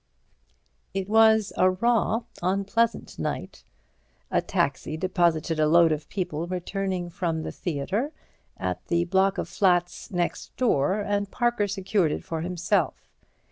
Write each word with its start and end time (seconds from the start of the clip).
It 0.95 1.07
was 1.07 1.53
a 1.57 1.69
raw, 1.69 2.23
unpleasant 2.41 3.19
night. 3.19 3.63
A 4.31 4.41
taxi 4.41 4.97
deposited 4.97 5.59
a 5.59 5.67
load 5.67 5.91
of 5.91 6.09
people 6.09 6.47
returning 6.47 7.11
from 7.11 7.43
the 7.43 7.51
theatre 7.51 8.11
at 8.57 8.83
the 8.87 9.05
block 9.05 9.37
of 9.37 9.47
flats 9.47 10.09
next 10.09 10.57
door, 10.57 11.01
and 11.01 11.29
Parker 11.29 11.67
secured 11.67 12.11
it 12.11 12.23
for 12.23 12.41
himself. 12.41 13.11